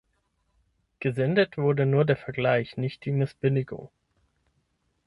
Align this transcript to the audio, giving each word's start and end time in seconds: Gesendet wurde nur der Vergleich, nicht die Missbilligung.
Gesendet 0.99 1.59
wurde 1.59 1.85
nur 1.85 2.05
der 2.05 2.17
Vergleich, 2.17 2.75
nicht 2.75 3.05
die 3.05 3.11
Missbilligung. 3.11 3.91